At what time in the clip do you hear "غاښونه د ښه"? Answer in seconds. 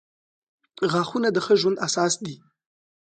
0.91-1.53